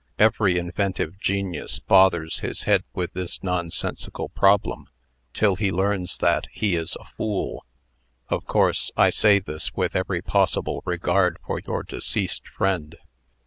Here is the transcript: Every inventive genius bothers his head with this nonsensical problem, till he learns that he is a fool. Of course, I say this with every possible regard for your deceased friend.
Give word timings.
Every 0.17 0.57
inventive 0.57 1.19
genius 1.19 1.77
bothers 1.77 2.39
his 2.39 2.63
head 2.63 2.83
with 2.95 3.13
this 3.13 3.43
nonsensical 3.43 4.29
problem, 4.29 4.87
till 5.31 5.57
he 5.57 5.71
learns 5.71 6.17
that 6.17 6.47
he 6.51 6.73
is 6.73 6.97
a 6.99 7.05
fool. 7.05 7.67
Of 8.27 8.47
course, 8.47 8.89
I 8.97 9.11
say 9.11 9.37
this 9.37 9.75
with 9.75 9.95
every 9.95 10.23
possible 10.23 10.81
regard 10.85 11.37
for 11.45 11.59
your 11.59 11.83
deceased 11.83 12.47
friend. 12.47 12.97